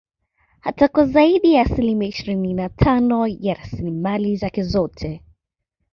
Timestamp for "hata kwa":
0.59-1.05